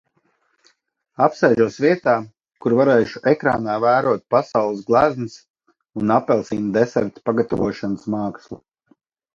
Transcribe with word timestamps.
Apsēžos 1.25 1.77
vietā, 1.85 2.15
kur 2.65 2.75
varēšu 2.81 3.23
ekrānā 3.33 3.77
vērot 3.85 4.27
pasaules 4.37 4.83
gleznas 4.91 5.37
un 6.03 6.19
apelsīnu 6.21 6.77
deserta 6.81 7.29
pagatavošanas 7.31 8.15
mākslu. 8.19 8.65